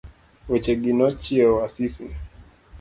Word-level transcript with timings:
Wechegi 0.49 0.91
nochiewo 0.99 1.55
Asisi. 1.65 2.05